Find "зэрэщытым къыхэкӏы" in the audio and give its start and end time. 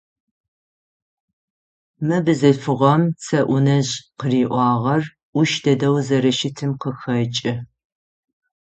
6.07-7.53